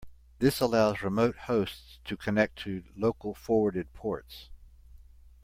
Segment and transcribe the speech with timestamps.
[0.39, 4.49] This allows remote hosts to connect to local forwarded ports.